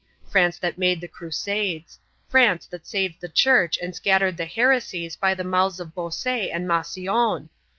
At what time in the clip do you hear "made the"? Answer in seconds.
0.79-1.07